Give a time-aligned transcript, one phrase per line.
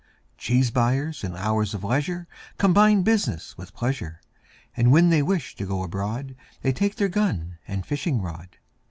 [0.35, 4.19] Cheese buyers in hours of leisure Combine business with pleasure,
[4.75, 8.57] And when they wish to go abroad They take their gun and fishing rod.